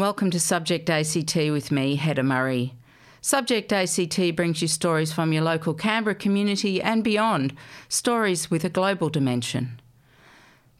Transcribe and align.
welcome 0.00 0.30
to 0.30 0.40
Subject 0.40 0.88
ACT 0.88 1.36
with 1.36 1.70
me, 1.70 1.96
Hedda 1.96 2.22
Murray. 2.22 2.72
Subject 3.20 3.70
ACT 3.70 4.34
brings 4.34 4.62
you 4.62 4.68
stories 4.68 5.12
from 5.12 5.30
your 5.30 5.42
local 5.42 5.74
Canberra 5.74 6.14
community 6.14 6.80
and 6.80 7.04
beyond, 7.04 7.52
stories 7.90 8.50
with 8.50 8.64
a 8.64 8.70
global 8.70 9.10
dimension. 9.10 9.78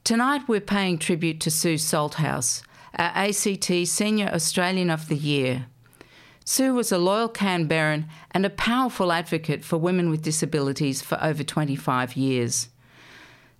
Tonight 0.04 0.48
we're 0.48 0.62
paying 0.62 0.96
tribute 0.96 1.38
to 1.40 1.50
Sue 1.50 1.74
Salthouse, 1.74 2.62
our 2.94 3.10
ACT 3.14 3.86
Senior 3.86 4.30
Australian 4.32 4.88
of 4.88 5.08
the 5.08 5.16
Year. 5.16 5.66
Sue 6.46 6.72
was 6.72 6.90
a 6.90 6.96
loyal 6.96 7.28
Canberran 7.28 8.08
and 8.30 8.46
a 8.46 8.50
powerful 8.50 9.12
advocate 9.12 9.62
for 9.62 9.76
women 9.76 10.08
with 10.08 10.22
disabilities 10.22 11.02
for 11.02 11.22
over 11.22 11.44
25 11.44 12.16
years. 12.16 12.70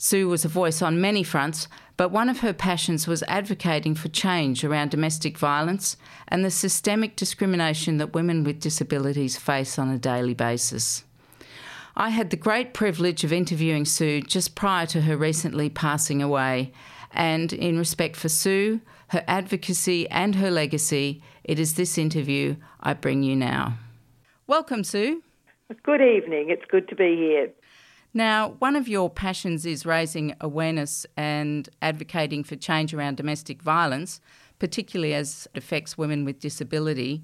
Sue 0.03 0.31
was 0.31 0.47
a 0.47 0.49
voice 0.49 0.81
on 0.81 0.99
many 0.99 1.23
fronts, 1.23 1.69
but 1.99 2.11
one 2.11 2.31
of 2.31 2.41
her 2.41 2.55
passions 2.55 3.07
was 3.07 3.23
advocating 3.25 3.95
for 3.95 4.09
change 4.09 4.65
around 4.65 4.91
domestic 4.91 5.37
violence 5.37 5.99
and 6.27 6.43
the 6.43 6.51
systemic 6.51 7.17
discrimination 7.17 7.99
that 7.99 8.15
women 8.15 8.43
with 8.43 8.61
disabilities 8.61 9.37
face 9.37 9.79
on 9.79 9.91
a 9.91 9.99
daily 9.99 10.33
basis. 10.33 11.05
I 11.95 12.09
had 12.09 12.31
the 12.31 12.39
great 12.39 12.73
privilege 12.73 13.25
of 13.25 13.33
interviewing 13.33 13.85
Sue 13.85 14.23
just 14.23 14.55
prior 14.55 14.87
to 14.87 15.03
her 15.03 15.19
recently 15.19 15.69
passing 15.69 16.23
away, 16.23 16.73
and 17.13 17.53
in 17.53 17.77
respect 17.77 18.17
for 18.17 18.31
Sue, 18.31 18.81
her 19.09 19.23
advocacy, 19.29 20.09
and 20.09 20.37
her 20.37 20.51
legacy, 20.51 21.23
it 21.45 21.59
is 21.59 21.75
this 21.75 21.99
interview 21.99 22.57
I 22.81 22.95
bring 22.95 23.23
you 23.23 23.37
now. 23.37 23.77
Welcome, 24.47 24.83
Sue. 24.83 25.23
Good 25.83 26.01
evening. 26.01 26.49
It's 26.49 26.65
good 26.71 26.89
to 26.89 26.97
be 26.97 27.17
here. 27.17 27.51
Now, 28.13 28.57
one 28.59 28.75
of 28.75 28.89
your 28.89 29.09
passions 29.09 29.65
is 29.65 29.87
raising 29.87 30.35
awareness 30.41 31.07
and 31.17 31.69
advocating 31.81 32.43
for 32.43 32.57
change 32.57 32.93
around 32.93 33.17
domestic 33.17 33.63
violence, 33.63 34.21
particularly 34.59 35.15
as 35.15 35.47
it 35.55 35.59
affects 35.59 35.97
women 35.97 36.25
with 36.25 36.41
disability. 36.41 37.23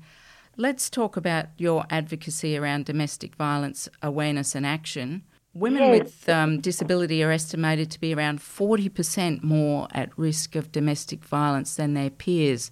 Let's 0.57 0.89
talk 0.89 1.17
about 1.17 1.47
your 1.59 1.85
advocacy 1.91 2.57
around 2.57 2.85
domestic 2.85 3.35
violence 3.35 3.89
awareness 4.03 4.55
and 4.55 4.65
action. 4.65 5.23
Women 5.55 5.83
yes. 5.83 5.99
with 5.99 6.29
um, 6.29 6.61
disability 6.61 7.23
are 7.25 7.33
estimated 7.33 7.91
to 7.91 8.01
be 8.01 8.15
around 8.15 8.41
40% 8.41 9.43
more 9.43 9.89
at 9.93 10.17
risk 10.17 10.55
of 10.55 10.71
domestic 10.71 11.25
violence 11.25 11.77
than 11.77 11.95
their 11.95 12.11
peers. 12.11 12.71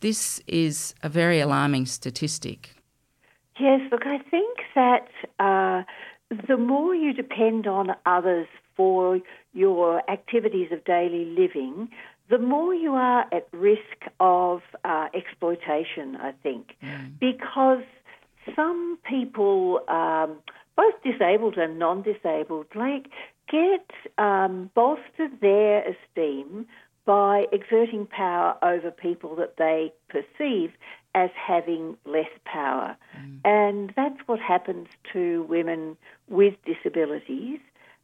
This 0.00 0.40
is 0.46 0.94
a 1.02 1.08
very 1.08 1.40
alarming 1.40 1.86
statistic. 1.86 2.76
Yes, 3.60 3.80
look, 3.90 4.06
I 4.06 4.18
think 4.18 4.58
that. 4.74 5.08
Uh, 5.38 5.82
the 6.48 6.56
more 6.56 6.94
you 6.94 7.12
depend 7.12 7.66
on 7.66 7.94
others 8.06 8.46
for 8.76 9.20
your 9.52 10.08
activities 10.10 10.68
of 10.72 10.84
daily 10.84 11.24
living, 11.24 11.88
the 12.30 12.38
more 12.38 12.74
you 12.74 12.92
are 12.92 13.26
at 13.32 13.46
risk 13.52 14.06
of 14.20 14.62
uh, 14.84 15.08
exploitation, 15.14 16.16
I 16.16 16.32
think, 16.42 16.76
mm. 16.82 17.18
because 17.20 17.84
some 18.56 18.98
people, 19.08 19.80
um, 19.88 20.38
both 20.76 20.94
disabled 21.04 21.58
and 21.58 21.78
non 21.78 22.02
disabled, 22.02 22.66
like 22.74 23.08
get 23.50 23.90
um, 24.18 24.70
bolstered 24.74 25.40
their 25.40 25.84
esteem 25.86 26.66
by 27.04 27.44
exerting 27.52 28.06
power 28.06 28.56
over 28.62 28.90
people 28.90 29.36
that 29.36 29.56
they 29.58 29.92
perceive 30.08 30.72
as 31.14 31.30
having 31.34 31.96
less 32.06 32.30
power. 32.44 32.96
Mm. 33.18 33.40
And 33.44 33.92
that's 33.96 34.20
what 34.26 34.40
happens 34.40 34.88
to 35.12 35.42
women 35.48 35.96
with 36.28 36.54
disabilities. 36.64 37.60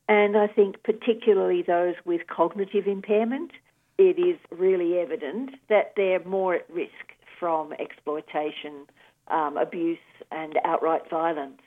And 0.08 0.36
I 0.36 0.46
think, 0.46 0.82
particularly 0.82 1.62
those 1.62 1.94
with 2.04 2.26
cognitive 2.26 2.86
impairment, 2.86 3.52
it 3.98 4.18
is 4.18 4.38
really 4.50 4.98
evident 4.98 5.50
that 5.68 5.92
they're 5.96 6.24
more 6.24 6.54
at 6.54 6.70
risk 6.70 6.92
from 7.38 7.72
exploitation, 7.74 8.86
um, 9.28 9.56
abuse, 9.56 9.98
and 10.30 10.58
outright 10.64 11.08
violence. 11.10 11.60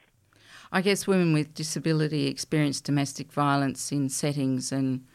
I 0.72 0.82
guess 0.82 1.06
women 1.06 1.34
with 1.34 1.54
disability 1.54 2.28
experience 2.28 2.82
domestic 2.82 3.32
violence 3.32 3.92
in 3.92 4.10
settings 4.10 4.72
and 4.72 5.06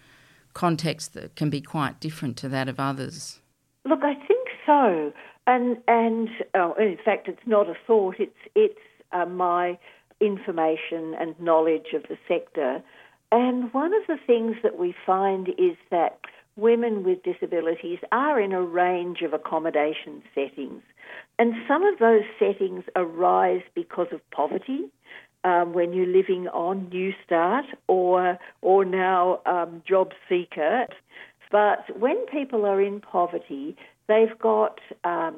contexts 0.52 1.08
that 1.10 1.34
can 1.34 1.50
be 1.50 1.60
quite 1.60 2.00
different 2.00 2.36
to 2.38 2.48
that 2.50 2.68
of 2.68 2.78
others. 2.78 3.40
Look, 3.84 4.00
I 4.02 4.14
think 4.14 4.48
so. 4.64 5.12
And 5.46 5.78
and 5.86 6.28
oh, 6.54 6.74
in 6.78 6.98
fact, 7.04 7.28
it's 7.28 7.46
not 7.46 7.68
a 7.68 7.74
thought. 7.86 8.16
It's 8.18 8.32
it's 8.54 8.78
uh, 9.12 9.26
my 9.26 9.78
information 10.20 11.14
and 11.18 11.38
knowledge 11.40 11.88
of 11.94 12.02
the 12.08 12.16
sector. 12.26 12.82
And 13.32 13.72
one 13.72 13.92
of 13.94 14.02
the 14.08 14.18
things 14.26 14.56
that 14.62 14.78
we 14.78 14.94
find 15.04 15.48
is 15.50 15.76
that 15.90 16.20
women 16.56 17.04
with 17.04 17.22
disabilities 17.22 17.98
are 18.12 18.40
in 18.40 18.52
a 18.52 18.62
range 18.62 19.20
of 19.22 19.34
accommodation 19.34 20.22
settings. 20.34 20.82
And 21.38 21.54
some 21.68 21.84
of 21.84 21.98
those 21.98 22.22
settings 22.38 22.84
arise 22.94 23.62
because 23.74 24.08
of 24.12 24.20
poverty. 24.30 24.90
Um, 25.44 25.74
when 25.74 25.92
you're 25.92 26.06
living 26.06 26.48
on 26.48 26.88
New 26.88 27.12
Start 27.24 27.66
or 27.86 28.36
or 28.62 28.84
now 28.84 29.40
um, 29.46 29.80
Job 29.86 30.10
Seeker, 30.28 30.86
but 31.52 31.96
when 31.96 32.26
people 32.26 32.66
are 32.66 32.82
in 32.82 33.00
poverty, 33.00 33.76
they've 34.08 34.38
got 34.38 34.80
um, 35.04 35.36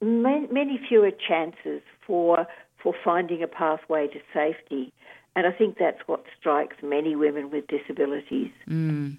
many 0.00 0.80
fewer 0.88 1.10
chances 1.10 1.82
for 2.06 2.46
for 2.82 2.94
finding 3.04 3.42
a 3.42 3.46
pathway 3.46 4.08
to 4.08 4.20
safety. 4.32 4.92
And 5.36 5.46
I 5.46 5.52
think 5.52 5.76
that's 5.78 6.00
what 6.06 6.24
strikes 6.38 6.76
many 6.82 7.14
women 7.14 7.50
with 7.50 7.66
disabilities. 7.68 8.50
Mm. 8.68 9.18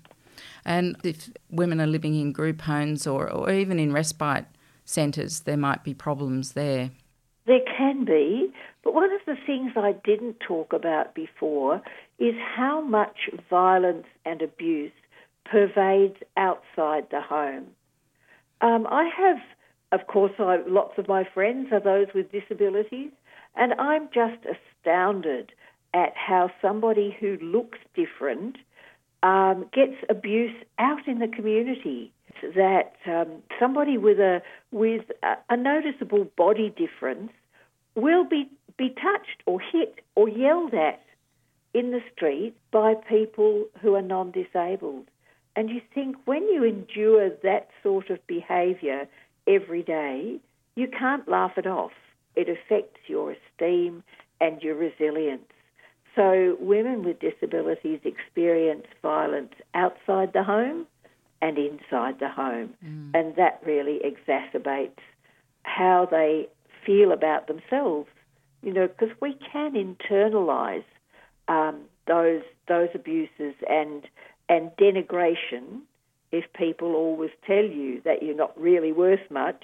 And 0.65 0.97
if 1.03 1.29
women 1.49 1.79
are 1.79 1.87
living 1.87 2.15
in 2.15 2.31
group 2.31 2.61
homes 2.61 3.07
or, 3.07 3.29
or 3.29 3.51
even 3.51 3.79
in 3.79 3.93
respite 3.93 4.45
centres, 4.83 5.41
there 5.41 5.57
might 5.57 5.83
be 5.83 5.93
problems 5.93 6.53
there. 6.53 6.91
There 7.45 7.61
can 7.77 8.05
be, 8.05 8.51
but 8.83 8.93
one 8.93 9.11
of 9.11 9.21
the 9.25 9.35
things 9.45 9.71
I 9.75 9.93
didn't 10.03 10.39
talk 10.39 10.73
about 10.73 11.15
before 11.15 11.81
is 12.19 12.35
how 12.55 12.81
much 12.81 13.29
violence 13.49 14.05
and 14.25 14.41
abuse 14.41 14.91
pervades 15.45 16.17
outside 16.37 17.07
the 17.09 17.21
home. 17.21 17.67
Um, 18.61 18.87
I 18.89 19.09
have, 19.17 19.37
of 19.91 20.07
course, 20.07 20.33
I, 20.39 20.59
lots 20.67 20.97
of 20.97 21.07
my 21.07 21.23
friends 21.33 21.69
are 21.71 21.79
those 21.79 22.07
with 22.13 22.31
disabilities, 22.31 23.11
and 23.55 23.73
I'm 23.73 24.07
just 24.13 24.45
astounded 24.45 25.51
at 25.93 26.13
how 26.15 26.51
somebody 26.61 27.15
who 27.19 27.37
looks 27.41 27.79
different 27.95 28.57
um, 29.23 29.65
gets 29.73 29.95
abuse 30.09 30.55
out 30.79 31.07
in 31.07 31.19
the 31.19 31.27
community. 31.27 32.11
That 32.55 32.93
um, 33.05 33.43
somebody 33.59 33.97
with 33.97 34.17
a 34.17 34.41
with 34.71 35.03
a, 35.21 35.35
a 35.49 35.57
noticeable 35.57 36.25
body 36.37 36.73
difference 36.75 37.31
will 37.93 38.23
be 38.23 38.49
be 38.77 38.89
touched 38.89 39.43
or 39.45 39.59
hit 39.59 39.99
or 40.15 40.29
yelled 40.29 40.73
at 40.73 41.01
in 41.73 41.91
the 41.91 41.99
street 42.15 42.55
by 42.71 42.95
people 42.95 43.65
who 43.81 43.95
are 43.95 44.01
non-disabled. 44.01 45.10
And 45.55 45.69
you 45.69 45.81
think 45.93 46.15
when 46.25 46.43
you 46.43 46.63
endure 46.63 47.29
that 47.43 47.69
sort 47.83 48.09
of 48.09 48.25
behaviour 48.27 49.07
every 49.47 49.83
day, 49.83 50.39
you 50.75 50.87
can't 50.87 51.27
laugh 51.27 51.57
it 51.57 51.67
off. 51.67 51.91
It 52.35 52.47
affects 52.47 52.99
your 53.07 53.33
esteem 53.33 54.03
and 54.39 54.61
your 54.61 54.75
resilience. 54.75 55.43
So, 56.15 56.57
women 56.59 57.03
with 57.03 57.19
disabilities 57.19 57.99
experience 58.03 58.85
violence 59.01 59.53
outside 59.73 60.33
the 60.33 60.43
home 60.43 60.87
and 61.41 61.57
inside 61.57 62.19
the 62.19 62.29
home. 62.29 62.73
Mm. 62.85 63.11
And 63.13 63.35
that 63.35 63.61
really 63.65 63.99
exacerbates 64.03 64.99
how 65.63 66.07
they 66.09 66.47
feel 66.85 67.11
about 67.11 67.47
themselves. 67.47 68.09
You 68.61 68.73
know, 68.73 68.87
because 68.87 69.15
we 69.21 69.37
can 69.51 69.73
internalize 69.73 70.83
um, 71.47 71.81
those 72.07 72.43
those 72.67 72.89
abuses 72.93 73.55
and 73.69 74.03
and 74.51 74.69
denigration, 74.71 75.79
if 76.33 76.43
people 76.53 76.93
always 76.93 77.31
tell 77.47 77.63
you 77.63 78.01
that 78.03 78.21
you're 78.21 78.35
not 78.35 78.59
really 78.59 78.91
worth 78.91 79.31
much, 79.31 79.63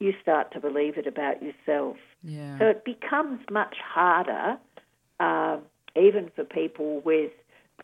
you 0.00 0.12
start 0.20 0.52
to 0.52 0.60
believe 0.60 0.98
it 0.98 1.06
about 1.06 1.40
yourself. 1.40 1.96
Yeah. 2.24 2.58
So 2.58 2.64
it 2.66 2.84
becomes 2.84 3.40
much 3.48 3.76
harder, 3.80 4.58
um, 5.20 5.62
even 5.94 6.32
for 6.34 6.42
people 6.44 7.00
with 7.04 7.30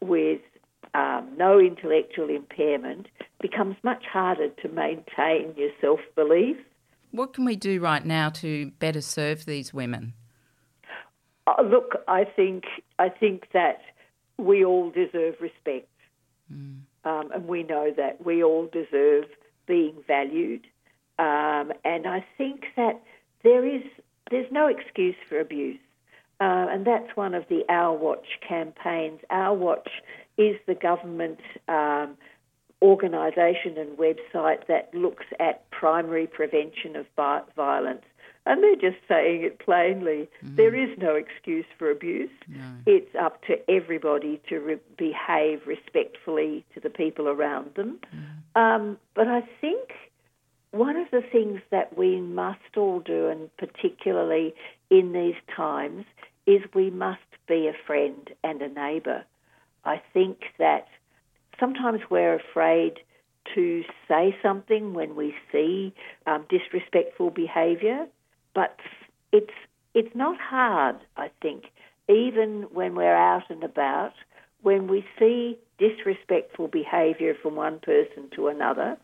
with 0.01 0.41
um, 0.93 1.29
no 1.37 1.61
intellectual 1.61 2.29
impairment, 2.29 3.07
becomes 3.41 3.77
much 3.85 4.05
harder 4.13 4.49
to 4.49 4.69
maintain 4.69 5.55
your 5.57 5.71
self 5.81 6.01
belief. 6.17 6.57
What 7.13 7.33
can 7.33 7.45
we 7.45 7.55
do 7.55 7.81
right 7.81 8.05
now 8.05 8.29
to 8.31 8.73
better 8.81 9.01
serve 9.01 9.47
these 9.47 9.73
women? 9.73 10.15
Uh, 11.47 11.63
look, 11.63 11.95
I 12.09 12.25
think 12.25 12.65
I 12.99 13.09
think 13.09 13.51
that 13.53 13.83
we 14.37 14.65
all 14.65 14.91
deserve 14.91 15.37
respect. 15.41 15.89
Mm. 16.53 16.81
Um, 17.05 17.31
and 17.33 17.47
we 17.47 17.63
know 17.63 17.93
that 17.97 18.25
we 18.25 18.43
all 18.43 18.67
deserve 18.67 19.25
being 19.67 19.95
valued. 20.07 20.67
Um, 21.19 21.73
and 21.85 22.07
I 22.07 22.25
think 22.37 22.65
that 22.77 23.01
there 23.43 23.67
is 23.67 23.83
there's 24.31 24.51
no 24.51 24.67
excuse 24.67 25.17
for 25.29 25.39
abuse. 25.39 25.79
Uh, 26.41 26.67
and 26.71 26.85
that's 26.87 27.17
one 27.17 27.35
of 27.35 27.45
the 27.49 27.63
Our 27.69 27.97
Watch 27.97 28.27
campaigns. 28.47 29.21
Our 29.31 29.55
Watch 29.55 29.89
is 30.37 30.57
the 30.67 30.75
government 30.75 31.39
um, 31.69 32.17
organisation 32.83 33.79
and 33.79 33.97
website 33.97 34.67
that 34.67 34.93
looks 34.93 35.27
at 35.39 35.69
primary 35.71 36.27
prevention 36.27 36.97
of 36.97 37.07
violence. 37.55 38.05
And 38.47 38.63
they're 38.63 38.91
just 38.91 39.03
saying 39.09 39.43
it 39.43 39.59
plainly. 39.59 40.29
Mm. 40.45 40.57
There 40.57 40.75
is 40.75 40.91
no 40.99 41.15
excuse 41.15 41.65
for 41.79 41.91
abuse. 41.91 42.31
No. 42.47 42.63
It's 42.87 43.15
up 43.19 43.43
to 43.45 43.59
everybody 43.71 44.41
to 44.51 44.59
re- 44.59 44.81
behave 44.99 45.63
respectfully 45.67 46.65
to 46.75 46.81
the 46.81 46.91
people 46.91 47.27
around 47.29 47.75
them. 47.75 47.99
Mm. 48.15 48.61
Um, 48.61 48.99
but 49.15 49.29
I 49.29 49.43
think 49.61 49.93
one 50.73 50.97
of 50.97 51.09
the 51.11 51.23
things 51.23 51.61
that 51.71 51.97
we 51.97 52.21
must 52.21 52.77
all 52.77 53.01
do, 53.01 53.29
and 53.29 53.49
particularly 53.57 54.55
in 54.91 55.13
these 55.13 55.41
times, 55.57 56.05
is 56.47 56.61
we 56.75 56.91
must 56.91 57.21
be 57.49 57.69
a 57.69 57.87
friend 57.87 58.31
and 58.43 58.61
a 58.61 58.69
neighbour. 58.69 59.25
I 59.85 60.03
think 60.13 60.41
that 60.59 60.89
sometimes 61.61 62.01
we're 62.11 62.35
afraid 62.35 63.01
to 63.55 63.85
say 64.09 64.37
something 64.43 64.95
when 64.95 65.15
we 65.17 65.35
see 65.53 65.95
um, 66.27 66.47
disrespectful 66.49 67.31
behaviour, 67.31 68.07
but 68.55 68.79
it's 69.33 69.53
it's 69.95 70.15
not 70.15 70.39
hard. 70.41 70.97
I 71.17 71.31
think 71.41 71.65
even 72.09 72.67
when 72.73 72.95
we're 72.95 73.17
out 73.17 73.49
and 73.49 73.63
about, 73.63 74.13
when 74.63 74.89
we 74.89 75.05
see 75.19 75.59
disrespectful 75.79 76.69
behaviour 76.69 77.35
from 77.41 77.57
one 77.57 77.79
person 77.81 78.29
to 78.35 78.49
another, 78.49 78.97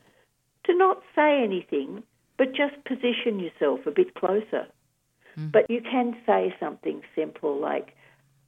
to 0.64 0.74
not 0.74 1.02
say 1.14 1.42
anything, 1.42 2.02
but 2.36 2.48
just 2.54 2.82
position 2.84 3.38
yourself 3.38 3.80
a 3.86 3.90
bit 3.90 4.14
closer. 4.14 4.66
Mm. 5.38 5.52
But 5.52 5.70
you 5.70 5.80
can 5.80 6.16
say 6.26 6.54
something 6.58 7.02
simple 7.14 7.60
like 7.60 7.94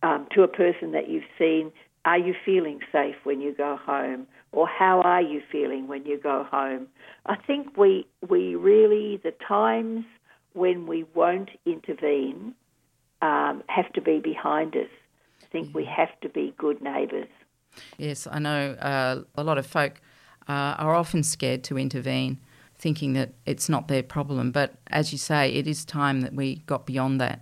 um, 0.03 0.27
to 0.35 0.43
a 0.43 0.49
person 0.49 0.93
that 0.93 1.09
you've 1.09 1.23
seen, 1.39 1.73
are 2.05 2.19
you 2.19 2.35
feeling 2.45 2.81
safe 2.91 3.17
when 3.25 3.41
you 3.41 3.55
go 3.55 3.77
home? 3.77 4.27
Or 4.51 4.67
how 4.67 5.01
are 5.03 5.23
you 5.23 5.41
feeling 5.51 5.89
when 5.89 6.05
you 6.05 6.19
go 6.19 6.45
home? 6.51 6.89
I 7.27 7.37
think 7.37 7.77
we, 7.77 8.07
we 8.29 8.55
really, 8.55 9.21
the 9.23 9.33
times 9.47 10.05
when 10.55 10.87
we 10.87 11.05
won't 11.15 11.51
intervene 11.67 12.55
um, 13.23 13.63
have 13.69 13.93
to 13.93 14.01
be 14.01 14.19
behind 14.19 14.77
us. 14.77 14.89
I 15.43 15.47
think 15.47 15.69
yeah. 15.69 15.73
we 15.75 15.85
have 15.85 16.21
to 16.23 16.29
be 16.29 16.55
good 16.59 16.83
neighbours. 16.83 17.29
Yes, 17.97 18.27
I 18.31 18.39
know 18.39 18.73
uh, 18.73 19.23
a 19.35 19.45
lot 19.45 19.59
of 19.59 19.67
folk 19.67 20.01
uh, 20.49 20.75
are 20.79 20.95
often 20.95 21.23
scared 21.23 21.65
to 21.65 21.79
intervene, 21.79 22.39
thinking 22.77 23.13
that 23.15 23.33
it's 23.47 23.69
not 23.69 23.89
their 23.89 24.03
problem. 24.03 24.51
But 24.51 24.75
as 24.89 25.13
you 25.13 25.19
say, 25.19 25.53
it 25.53 25.67
is 25.67 25.85
time 25.85 26.21
that 26.23 26.35
we 26.35 26.57
got 26.67 26.85
beyond 26.85 27.21
that. 27.21 27.41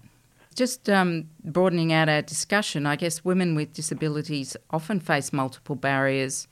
Just 0.54 0.90
um, 0.90 1.28
broadening 1.44 1.92
out 1.92 2.08
our 2.08 2.22
discussion, 2.22 2.84
I 2.84 2.96
guess 2.96 3.24
women 3.24 3.54
with 3.54 3.72
disabilities 3.72 4.56
often 4.70 5.00
face 5.00 5.32
multiple 5.32 5.76
barriers. 5.76 6.48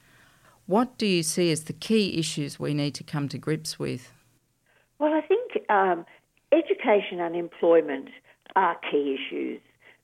What 0.66 0.96
do 0.98 1.06
you 1.06 1.22
see 1.22 1.50
as 1.50 1.64
the 1.64 1.72
key 1.72 2.18
issues 2.18 2.60
we 2.60 2.74
need 2.74 2.94
to 2.94 3.04
come 3.04 3.28
to 3.30 3.38
grips 3.38 3.78
with? 3.78 4.12
Well, 4.98 5.12
I 5.12 5.20
think 5.20 5.70
um, 5.70 6.04
education 6.52 7.20
and 7.20 7.36
employment 7.36 8.08
are 8.56 8.76
key 8.90 9.16
issues 9.18 9.60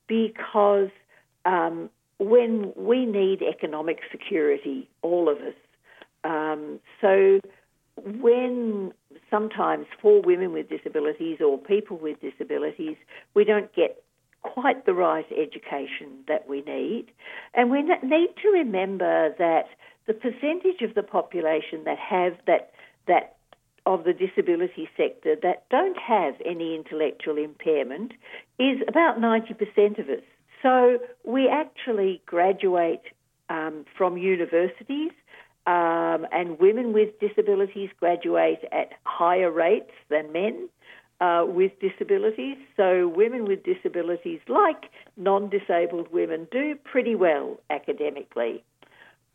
because 0.07 0.89
um, 1.45 1.89
when 2.19 2.73
we 2.75 3.05
need 3.05 3.41
economic 3.41 3.99
security, 4.11 4.89
all 5.01 5.29
of 5.29 5.37
us, 5.37 5.53
um, 6.23 6.79
so 7.01 7.39
when 7.97 8.93
sometimes 9.29 9.85
for 10.01 10.21
women 10.21 10.51
with 10.51 10.69
disabilities 10.69 11.39
or 11.45 11.57
people 11.57 11.97
with 11.97 12.19
disabilities, 12.21 12.97
we 13.33 13.43
don't 13.43 13.73
get 13.73 14.03
quite 14.41 14.85
the 14.85 14.93
right 14.93 15.25
education 15.31 16.23
that 16.27 16.47
we 16.47 16.61
need. 16.61 17.07
And 17.53 17.71
we 17.71 17.81
need 17.81 18.29
to 18.43 18.49
remember 18.49 19.33
that 19.39 19.65
the 20.07 20.13
percentage 20.13 20.81
of 20.81 20.93
the 20.93 21.03
population 21.03 21.83
that 21.85 21.97
have 21.97 22.33
that 22.45 22.71
that 23.07 23.34
of 23.85 24.03
the 24.03 24.13
disability 24.13 24.89
sector 24.97 25.35
that 25.43 25.67
don't 25.69 25.97
have 25.97 26.35
any 26.43 26.75
intellectual 26.75 27.37
impairment 27.37 28.13
is 28.59 28.79
about 28.87 29.19
90% 29.19 29.99
of 29.99 30.09
us. 30.09 30.23
So 30.61 30.97
we 31.23 31.47
actually 31.47 32.21
graduate 32.25 33.03
um, 33.49 33.85
from 33.95 34.17
universities 34.17 35.11
um, 35.67 36.25
and 36.31 36.59
women 36.59 36.93
with 36.93 37.19
disabilities 37.19 37.89
graduate 37.99 38.65
at 38.71 38.93
higher 39.03 39.51
rates 39.51 39.91
than 40.09 40.31
men 40.31 40.69
uh, 41.21 41.45
with 41.47 41.71
disabilities. 41.79 42.57
So, 42.77 43.07
women 43.07 43.45
with 43.45 43.63
disabilities, 43.63 44.39
like 44.47 44.85
non 45.17 45.49
disabled 45.49 46.11
women, 46.11 46.47
do 46.51 46.75
pretty 46.83 47.15
well 47.15 47.59
academically. 47.69 48.63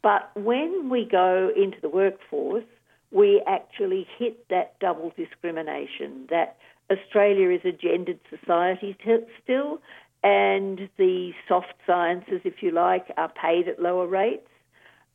But 0.03 0.31
when 0.35 0.89
we 0.89 1.05
go 1.11 1.51
into 1.55 1.79
the 1.81 1.89
workforce, 1.89 2.65
we 3.11 3.43
actually 3.47 4.07
hit 4.19 4.49
that 4.49 4.79
double 4.79 5.13
discrimination 5.17 6.27
that 6.31 6.57
Australia 6.91 7.51
is 7.51 7.61
a 7.65 7.73
gendered 7.73 8.21
society 8.29 8.97
t- 9.05 9.17
still, 9.43 9.81
and 10.23 10.89
the 10.97 11.33
soft 11.49 11.75
sciences, 11.87 12.41
if 12.45 12.63
you 12.63 12.71
like, 12.71 13.07
are 13.17 13.31
paid 13.31 13.69
at 13.69 13.81
lower 13.81 14.07
rates. 14.07 14.47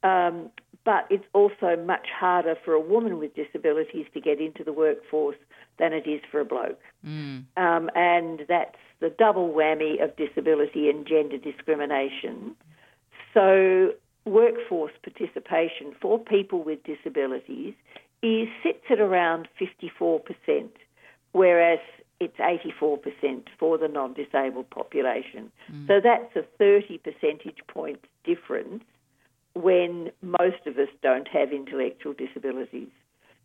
Um, 0.03 0.49
but 0.83 1.07
it's 1.09 1.25
also 1.33 1.75
much 1.75 2.07
harder 2.17 2.55
for 2.63 2.73
a 2.73 2.79
woman 2.79 3.17
with 3.17 3.35
disabilities 3.35 4.05
to 4.13 4.21
get 4.21 4.39
into 4.39 4.63
the 4.63 4.71
workforce 4.71 5.37
than 5.79 5.93
it 5.93 6.07
is 6.07 6.21
for 6.31 6.39
a 6.39 6.45
bloke. 6.45 6.79
Mm. 7.05 7.45
Um, 7.57 7.89
and 7.95 8.41
that's 8.47 8.77
the 8.99 9.09
double 9.09 9.49
whammy 9.49 10.01
of 10.03 10.15
disability 10.15 10.89
and 10.89 11.05
gender 11.07 11.37
discrimination. 11.37 12.55
So, 13.33 13.93
workforce 14.25 14.93
participation 15.03 15.95
for 16.01 16.19
people 16.19 16.63
with 16.63 16.83
disabilities 16.83 17.73
is 18.23 18.47
sits 18.63 18.83
at 18.89 18.99
around 18.99 19.47
54%, 19.59 20.69
whereas 21.31 21.79
it's 22.19 22.37
84% 22.37 23.43
for 23.59 23.77
the 23.77 23.87
non 23.87 24.13
disabled 24.13 24.69
population. 24.69 25.51
Mm. 25.71 25.87
So, 25.87 25.99
that's 26.01 26.35
a 26.35 26.43
30 26.57 26.97
percentage 26.99 27.59
point 27.67 27.99
difference 28.23 28.83
when 29.53 30.11
most 30.21 30.65
of 30.65 30.77
us 30.77 30.89
don't 31.01 31.27
have 31.27 31.51
intellectual 31.51 32.13
disabilities. 32.13 32.89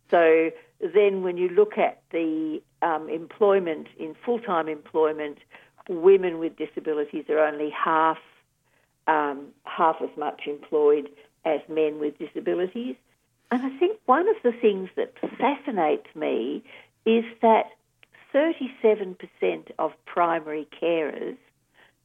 So 0.09 0.51
then, 0.81 1.23
when 1.23 1.37
you 1.37 1.47
look 1.47 1.77
at 1.77 2.01
the 2.11 2.61
um, 2.81 3.09
employment 3.09 3.87
in 3.97 4.15
full 4.25 4.39
time 4.39 4.67
employment, 4.67 5.37
women 5.87 6.37
with 6.37 6.57
disabilities 6.57 7.25
are 7.29 7.39
only 7.39 7.69
half 7.69 8.17
um, 9.07 9.47
half 9.65 9.97
as 10.01 10.09
much 10.17 10.41
employed 10.47 11.09
as 11.45 11.59
men 11.67 11.99
with 11.99 12.17
disabilities. 12.17 12.95
And 13.49 13.61
I 13.63 13.77
think 13.77 13.99
one 14.05 14.29
of 14.29 14.35
the 14.43 14.53
things 14.53 14.89
that 14.95 15.13
fascinates 15.37 16.07
me 16.15 16.63
is 17.05 17.25
that 17.41 17.71
37% 18.33 19.17
of 19.77 19.91
primary 20.05 20.67
carers, 20.81 21.37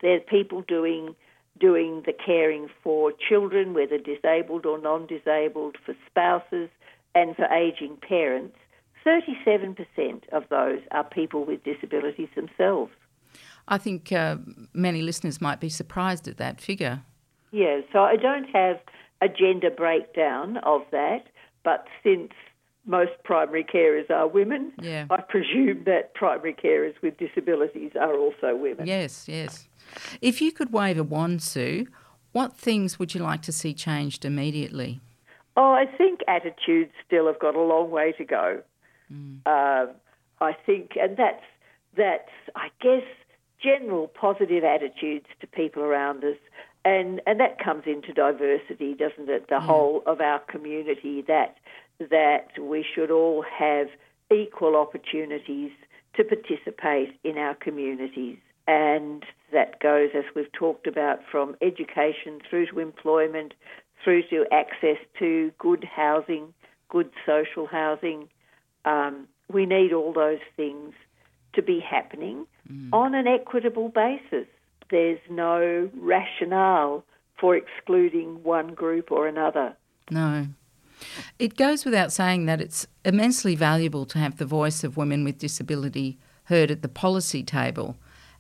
they're 0.01 0.21
people 0.21 0.63
doing 0.63 1.15
doing 1.59 2.03
the 2.05 2.13
caring 2.13 2.69
for 2.83 3.13
children, 3.13 3.73
whether 3.73 3.97
disabled 3.97 4.67
or 4.67 4.79
non 4.79 5.07
disabled, 5.07 5.77
for 5.85 5.95
spouses, 6.07 6.69
and 7.15 7.35
for 7.35 7.47
ageing 7.47 7.97
parents, 7.97 8.57
37% 9.07 10.29
of 10.33 10.45
those 10.51 10.81
are 10.91 11.05
people 11.05 11.45
with 11.45 11.65
disabilities 11.65 12.29
themselves. 12.35 12.93
I 13.69 13.79
think 13.79 14.13
uh, 14.13 14.37
many 14.73 15.03
listeners 15.03 15.41
might 15.41 15.61
be 15.61 15.69
surprised 15.69 16.29
at 16.29 16.37
that 16.37 16.61
figure. 16.61 17.03
Yeah, 17.51 17.81
so 17.93 18.01
I 18.01 18.17
don't 18.17 18.49
have 18.53 18.79
a 19.21 19.29
gender 19.29 19.71
breakdown 19.71 20.59
of 20.59 20.83
that, 20.93 21.27
but 21.65 21.87
since 22.03 22.31
most 22.85 23.13
primary 23.25 23.65
carers 23.65 24.11
are 24.11 24.29
women, 24.29 24.73
yeah. 24.81 25.07
I 25.11 25.21
presume 25.21 25.85
that 25.85 26.15
primary 26.15 26.55
carers 26.55 26.95
with 27.03 27.19
disabilities 27.19 27.93
are 28.01 28.17
also 28.17 28.55
women. 28.55 28.87
Yes, 28.87 29.27
yes. 29.29 29.69
If 30.21 30.41
you 30.41 30.53
could 30.53 30.73
wave 30.73 30.99
a 30.99 31.03
wand, 31.03 31.43
Sue, 31.43 31.87
what 32.33 32.57
things 32.57 32.99
would 32.99 33.15
you 33.15 33.23
like 33.23 33.43
to 33.43 33.53
see 33.53 33.75
changed 33.75 34.25
immediately? 34.25 35.01
Oh, 35.57 35.73
I 35.73 35.87
think 35.87 36.21
attitudes 36.29 36.93
still 37.07 37.27
have 37.27 37.39
got 37.39 37.55
a 37.55 37.63
long 37.63 37.91
way 37.91 38.13
to 38.19 38.25
go. 38.25 38.63
Mm. 39.11 39.41
Uh, 39.47 39.93
I 40.41 40.53
think, 40.67 40.93
and 41.01 41.17
that's 41.17 41.43
that's 41.97 42.29
I 42.55 42.69
guess 42.83 43.05
general 43.67 44.09
positive 44.09 44.65
attitudes 44.65 45.27
to 45.41 45.47
people 45.47 45.83
around 45.83 46.25
us, 46.25 46.37
and 46.85 47.21
and 47.27 47.41
that 47.41 47.59
comes 47.59 47.83
into 47.87 48.13
diversity, 48.13 48.95
doesn't 48.95 49.29
it? 49.29 49.49
The 49.49 49.57
yeah. 49.57 49.61
whole 49.61 50.03
of 50.07 50.21
our 50.21 50.39
community 50.39 51.23
that 51.27 51.57
that 51.99 52.59
we 52.61 52.85
should 52.95 53.11
all 53.11 53.43
have 53.43 53.89
equal 54.31 54.77
opportunities 54.77 55.73
to 56.15 56.25
participate 56.25 57.19
in 57.25 57.39
our 57.39 57.55
communities. 57.55 58.39
And 58.69 59.25
that 59.53 59.81
goes, 59.81 60.11
as 60.15 60.25
we've 60.35 60.51
talked 60.53 60.87
about, 60.87 61.21
from 61.31 61.57
education 61.63 62.41
through 62.49 62.67
to 62.67 62.81
employment, 62.81 63.55
through 64.03 64.23
to 64.31 64.45
access 64.53 64.99
to 65.19 65.53
good 65.59 65.85
housing, 65.85 66.53
good 66.89 67.11
social 67.25 67.67
housing. 67.67 68.29
Um, 68.85 69.29
we 69.53 69.67
need 69.67 69.93
all 69.93 70.13
those 70.13 70.41
things 70.57 70.95
to 71.57 71.63
be 71.63 71.81
happening 71.81 72.47
mm. 72.71 72.89
on 72.93 73.15
an 73.15 73.27
equitable 73.27 73.89
basis. 73.89 74.47
There's 74.91 75.19
no 75.29 75.91
rationale 75.95 77.05
for 77.41 77.57
excluding 77.57 78.43
one 78.43 78.75
group 78.75 79.11
or 79.11 79.27
another. 79.27 79.77
No. 80.11 80.47
It 81.39 81.57
goes 81.57 81.85
without 81.85 82.13
saying 82.13 82.47
that 82.47 82.61
it's 82.61 82.87
immensely 83.05 83.55
valuable 83.55 84.07
to 84.07 84.19
have 84.19 84.39
the 84.39 84.47
voice 84.47 84.85
of 84.85 84.97
women 84.97 85.25
with 85.25 85.39
disability 85.39 86.19
heard 86.45 86.71
at 86.71 86.83
the 86.83 86.89
policy 86.89 87.43
table 87.43 87.97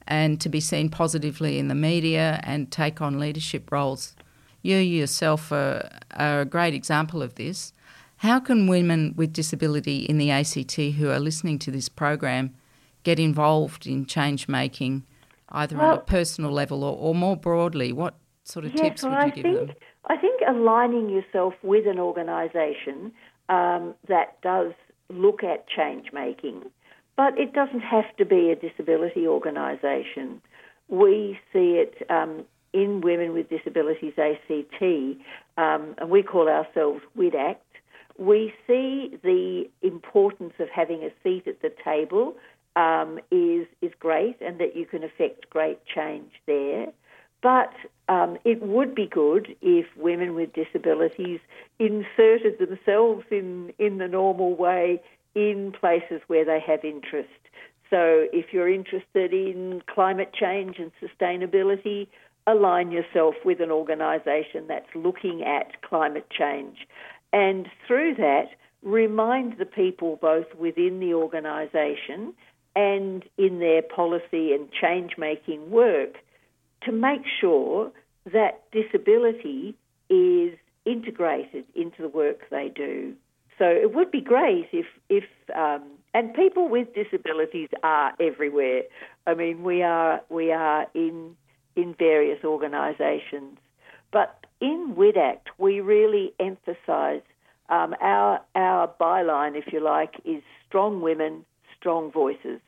and 0.06 0.40
to 0.40 0.48
be 0.48 0.60
seen 0.60 0.88
positively 0.88 1.58
in 1.58 1.68
the 1.68 1.74
media 1.74 2.40
and 2.44 2.70
take 2.70 3.02
on 3.02 3.18
leadership 3.18 3.70
roles. 3.72 4.14
You 4.62 4.76
yourself 4.76 5.52
are, 5.52 5.88
are 6.12 6.40
a 6.42 6.46
great 6.46 6.74
example 6.74 7.22
of 7.22 7.34
this. 7.34 7.72
How 8.18 8.40
can 8.40 8.66
women 8.66 9.14
with 9.16 9.32
disability 9.32 9.98
in 9.98 10.18
the 10.18 10.30
ACT 10.30 10.76
who 10.76 11.10
are 11.10 11.20
listening 11.20 11.58
to 11.60 11.70
this 11.70 11.88
program 11.88 12.54
get 13.06 13.20
involved 13.20 13.86
in 13.86 14.04
change 14.04 14.48
making, 14.48 15.04
either 15.50 15.76
well, 15.76 15.92
on 15.92 15.98
a 15.98 16.00
personal 16.00 16.50
level 16.50 16.82
or, 16.82 16.98
or, 16.98 17.14
more 17.14 17.36
broadly? 17.36 17.92
What 17.92 18.16
sort 18.42 18.64
of 18.64 18.72
yes, 18.72 18.80
tips 18.80 19.02
well, 19.04 19.12
would 19.12 19.18
you 19.18 19.22
I 19.22 19.30
give 19.30 19.42
think, 19.44 19.68
them? 19.68 19.76
I 20.06 20.16
think 20.16 20.40
aligning 20.46 21.08
yourself 21.08 21.54
with 21.62 21.86
an 21.86 22.00
organisation 22.00 23.12
um, 23.48 23.94
that 24.08 24.40
does 24.42 24.72
look 25.08 25.44
at 25.44 25.68
change 25.68 26.08
making, 26.12 26.64
but 27.16 27.38
it 27.38 27.52
doesn't 27.52 27.80
have 27.80 28.16
to 28.18 28.24
be 28.24 28.50
a 28.50 28.56
disability 28.56 29.24
organisation. 29.24 30.42
We 30.88 31.38
see 31.52 31.80
it 31.84 31.94
um, 32.10 32.44
in 32.72 33.02
Women 33.02 33.34
with 33.34 33.48
Disabilities 33.48 34.14
ACT, 34.18 34.82
um, 35.56 35.94
and 35.98 36.10
we 36.10 36.24
call 36.24 36.48
ourselves 36.48 37.02
WIDACT. 37.16 37.62
We 38.18 38.52
see 38.66 39.16
the 39.22 39.68
importance 39.82 40.54
of 40.58 40.68
having 40.74 41.04
a 41.04 41.10
seat 41.22 41.46
at 41.46 41.62
the 41.62 41.72
table 41.84 42.34
um, 42.76 43.18
is 43.30 43.66
is 43.82 43.92
great, 43.98 44.36
and 44.40 44.60
that 44.60 44.76
you 44.76 44.86
can 44.86 45.02
affect 45.02 45.50
great 45.50 45.80
change 45.86 46.30
there. 46.46 46.86
But 47.42 47.72
um, 48.08 48.38
it 48.44 48.62
would 48.62 48.94
be 48.94 49.06
good 49.06 49.54
if 49.62 49.86
women 49.96 50.34
with 50.34 50.52
disabilities 50.52 51.40
inserted 51.78 52.58
themselves 52.58 53.24
in, 53.30 53.72
in 53.78 53.98
the 53.98 54.08
normal 54.08 54.54
way 54.54 55.02
in 55.34 55.72
places 55.78 56.20
where 56.28 56.44
they 56.44 56.60
have 56.66 56.84
interest. 56.84 57.28
So 57.90 58.26
if 58.32 58.46
you're 58.52 58.72
interested 58.72 59.32
in 59.32 59.82
climate 59.86 60.32
change 60.32 60.78
and 60.78 60.90
sustainability, 61.00 62.08
align 62.46 62.90
yourself 62.90 63.34
with 63.44 63.60
an 63.60 63.70
organisation 63.70 64.66
that's 64.66 64.92
looking 64.94 65.44
at 65.44 65.80
climate 65.82 66.28
change. 66.30 66.78
And 67.32 67.68
through 67.86 68.14
that, 68.16 68.46
remind 68.82 69.58
the 69.58 69.66
people 69.66 70.18
both 70.20 70.52
within 70.58 71.00
the 71.00 71.14
organisation 71.14 72.34
and 72.76 73.24
in 73.36 73.58
their 73.58 73.82
policy 73.82 74.52
and 74.52 74.70
change 74.70 75.12
making 75.18 75.70
work 75.70 76.18
to 76.82 76.92
make 76.92 77.22
sure 77.40 77.90
that 78.32 78.62
disability 78.70 79.74
is 80.08 80.56
integrated 80.84 81.64
into 81.74 82.02
the 82.02 82.08
work 82.08 82.42
they 82.50 82.68
do. 82.68 83.14
So 83.58 83.64
it 83.64 83.94
would 83.94 84.10
be 84.10 84.20
great 84.20 84.68
if, 84.72 84.86
if 85.08 85.24
um, 85.56 85.82
and 86.12 86.32
people 86.32 86.68
with 86.68 86.88
disabilities 86.94 87.68
are 87.82 88.12
everywhere. 88.20 88.82
I 89.26 89.34
mean, 89.34 89.62
we 89.62 89.82
are 89.82 90.22
we 90.28 90.52
are 90.52 90.86
in 90.94 91.36
in 91.74 91.94
various 91.98 92.42
organisations, 92.44 93.58
but 94.12 94.46
in 94.60 94.94
WIDACT 94.96 95.48
we 95.58 95.80
really 95.80 96.32
emphasise 96.38 97.22
um, 97.68 97.94
our 98.00 98.40
our 98.54 98.88
byline, 99.00 99.56
if 99.56 99.72
you 99.72 99.80
like, 99.80 100.14
is 100.24 100.42
strong 100.66 101.00
women, 101.00 101.44
strong 101.78 102.10
voices 102.10 102.60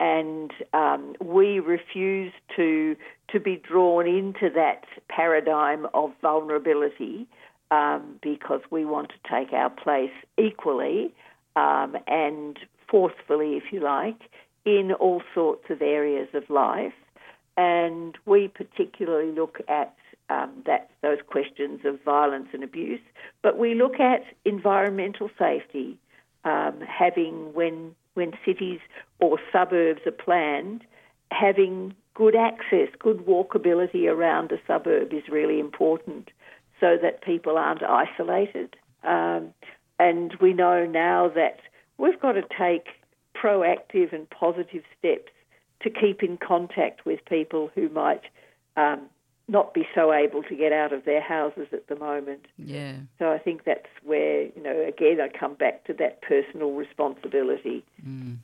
and 0.00 0.50
um, 0.72 1.14
we 1.20 1.60
refuse 1.60 2.32
to 2.56 2.96
to 3.30 3.38
be 3.38 3.56
drawn 3.56 4.06
into 4.06 4.50
that 4.54 4.84
paradigm 5.08 5.86
of 5.94 6.10
vulnerability 6.20 7.26
um, 7.70 8.18
because 8.20 8.60
we 8.70 8.84
want 8.84 9.10
to 9.10 9.30
take 9.30 9.52
our 9.52 9.70
place 9.70 10.12
equally 10.36 11.14
um, 11.56 11.96
and 12.06 12.58
forcefully, 12.90 13.54
if 13.54 13.72
you 13.72 13.80
like, 13.80 14.28
in 14.64 14.92
all 14.92 15.22
sorts 15.34 15.64
of 15.70 15.80
areas 15.80 16.28
of 16.34 16.48
life. 16.50 16.92
And 17.56 18.16
we 18.26 18.48
particularly 18.48 19.32
look 19.32 19.58
at 19.68 19.94
um, 20.30 20.62
that 20.66 20.90
those 21.02 21.18
questions 21.26 21.80
of 21.84 22.02
violence 22.04 22.48
and 22.52 22.62
abuse, 22.64 23.00
but 23.42 23.58
we 23.58 23.74
look 23.74 24.00
at 24.00 24.24
environmental 24.44 25.30
safety, 25.38 25.98
um, 26.44 26.80
having 26.86 27.52
when 27.54 27.94
when 28.14 28.32
cities 28.44 28.80
or 29.20 29.38
suburbs 29.52 30.02
are 30.06 30.12
planned, 30.12 30.84
having 31.30 31.94
good 32.14 32.36
access, 32.36 32.88
good 32.98 33.18
walkability 33.26 34.06
around 34.06 34.52
a 34.52 34.58
suburb 34.66 35.12
is 35.12 35.22
really 35.30 35.58
important 35.58 36.30
so 36.80 36.98
that 37.00 37.22
people 37.22 37.56
aren't 37.56 37.82
isolated. 37.82 38.76
Um, 39.02 39.54
and 39.98 40.34
we 40.40 40.52
know 40.52 40.84
now 40.84 41.28
that 41.34 41.60
we've 41.98 42.20
got 42.20 42.32
to 42.32 42.42
take 42.42 42.88
proactive 43.34 44.12
and 44.12 44.28
positive 44.28 44.82
steps 44.98 45.32
to 45.82 45.90
keep 45.90 46.22
in 46.22 46.36
contact 46.36 47.06
with 47.06 47.24
people 47.24 47.70
who 47.74 47.88
might 47.88 48.22
um, 48.76 49.00
not 49.52 49.74
be 49.74 49.86
so 49.94 50.12
able 50.12 50.42
to 50.44 50.56
get 50.56 50.72
out 50.72 50.92
of 50.92 51.04
their 51.04 51.20
houses 51.20 51.68
at 51.72 51.86
the 51.86 51.96
moment. 51.96 52.46
Yeah. 52.56 52.94
So 53.18 53.30
I 53.30 53.38
think 53.38 53.64
that's 53.64 53.86
where, 54.02 54.44
you 54.44 54.62
know, 54.62 54.80
again, 54.88 55.20
I 55.20 55.28
come 55.28 55.54
back 55.54 55.84
to 55.84 55.92
that 55.94 56.22
personal 56.22 56.72
responsibility. 56.72 57.84
Mm. 58.04 58.38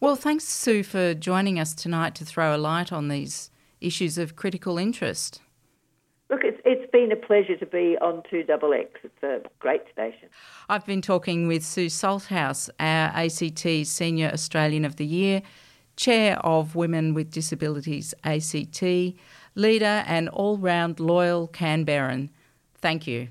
Well, 0.00 0.16
thanks, 0.16 0.44
Sue, 0.44 0.82
for 0.82 1.14
joining 1.14 1.60
us 1.60 1.74
tonight 1.74 2.14
to 2.16 2.24
throw 2.24 2.56
a 2.56 2.58
light 2.58 2.92
on 2.92 3.08
these 3.08 3.50
issues 3.80 4.16
of 4.16 4.34
critical 4.34 4.78
interest. 4.78 5.42
Look, 6.30 6.40
it's, 6.44 6.60
it's 6.64 6.90
been 6.90 7.12
a 7.12 7.16
pleasure 7.16 7.56
to 7.56 7.66
be 7.66 7.98
on 8.00 8.22
2XX. 8.32 8.86
It's 9.04 9.22
a 9.22 9.42
great 9.58 9.82
station. 9.92 10.30
I've 10.68 10.86
been 10.86 11.02
talking 11.02 11.46
with 11.46 11.62
Sue 11.62 11.86
Salthouse, 11.86 12.70
our 12.80 13.12
ACT 13.14 13.86
Senior 13.86 14.30
Australian 14.32 14.86
of 14.86 14.96
the 14.96 15.04
Year, 15.04 15.42
Chair 16.02 16.38
of 16.40 16.74
Women 16.74 17.14
with 17.14 17.30
Disabilities 17.30 18.12
ACT, 18.24 18.82
leader 19.54 20.02
and 20.04 20.28
all 20.30 20.58
round 20.58 20.98
loyal 20.98 21.46
Canberran. 21.46 22.30
Thank 22.74 23.06
you. 23.06 23.28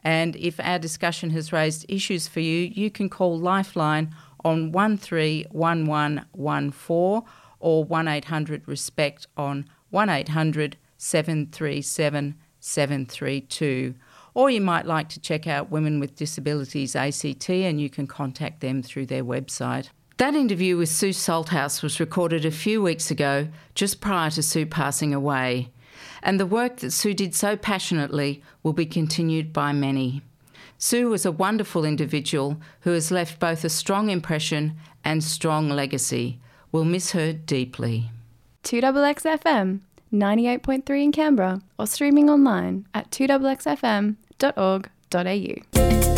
And 0.00 0.36
if 0.36 0.60
our 0.60 0.78
discussion 0.78 1.30
has 1.30 1.50
raised 1.50 1.86
issues 1.88 2.28
for 2.28 2.40
you, 2.40 2.70
you 2.74 2.90
can 2.90 3.08
call 3.08 3.38
Lifeline 3.38 4.14
on 4.44 4.70
131114 4.70 7.22
or 7.58 7.84
1800 7.84 8.68
RESPECT 8.68 9.26
on 9.38 9.64
1800 9.88 10.76
737 10.98 12.34
732. 12.60 13.94
Or 14.34 14.50
you 14.50 14.60
might 14.60 14.84
like 14.84 15.08
to 15.08 15.20
check 15.20 15.46
out 15.46 15.70
Women 15.70 15.98
with 15.98 16.16
Disabilities 16.16 16.94
ACT 16.94 17.48
and 17.48 17.80
you 17.80 17.88
can 17.88 18.06
contact 18.06 18.60
them 18.60 18.82
through 18.82 19.06
their 19.06 19.24
website. 19.24 19.88
That 20.20 20.34
interview 20.34 20.76
with 20.76 20.90
Sue 20.90 21.14
Salthouse 21.14 21.82
was 21.82 21.98
recorded 21.98 22.44
a 22.44 22.50
few 22.50 22.82
weeks 22.82 23.10
ago, 23.10 23.48
just 23.74 24.02
prior 24.02 24.28
to 24.32 24.42
Sue 24.42 24.66
passing 24.66 25.14
away, 25.14 25.70
and 26.22 26.38
the 26.38 26.44
work 26.44 26.76
that 26.80 26.90
Sue 26.90 27.14
did 27.14 27.34
so 27.34 27.56
passionately 27.56 28.42
will 28.62 28.74
be 28.74 28.84
continued 28.84 29.50
by 29.50 29.72
many. 29.72 30.20
Sue 30.76 31.08
was 31.08 31.24
a 31.24 31.32
wonderful 31.32 31.86
individual 31.86 32.60
who 32.80 32.90
has 32.90 33.10
left 33.10 33.40
both 33.40 33.64
a 33.64 33.70
strong 33.70 34.10
impression 34.10 34.76
and 35.02 35.24
strong 35.24 35.70
legacy. 35.70 36.38
We'll 36.70 36.84
miss 36.84 37.12
her 37.12 37.32
deeply. 37.32 38.10
2XXFM, 38.64 39.80
98.3 40.12 41.02
in 41.02 41.12
Canberra, 41.12 41.62
or 41.78 41.86
streaming 41.86 42.28
online 42.28 42.86
at 42.92 43.10
2XXFM.org.au. 43.10 46.09